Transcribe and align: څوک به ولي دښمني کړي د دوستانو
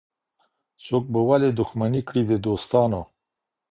څوک 0.85 1.03
به 1.13 1.19
ولي 1.29 1.49
دښمني 1.59 2.01
کړي 2.07 2.21
د 2.27 2.31
دوستانو 2.45 3.01